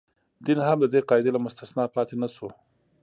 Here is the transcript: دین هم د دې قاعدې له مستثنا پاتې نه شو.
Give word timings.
دین 0.45 0.59
هم 0.67 0.77
د 0.81 0.85
دې 0.93 1.01
قاعدې 1.09 1.31
له 1.33 1.39
مستثنا 1.45 1.83
پاتې 1.95 2.15
نه 2.21 2.27
شو. 2.35 2.49